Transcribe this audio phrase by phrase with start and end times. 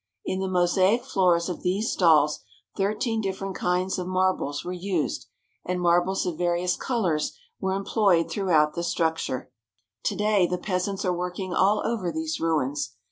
[0.25, 2.39] In the mosaic floors of these stalls
[2.75, 5.27] thirteen different kinds of marbles were used,
[5.63, 9.51] and marbles of various colours were employed throughout the structure.
[10.05, 12.95] To day the peasants are working all over these ruins.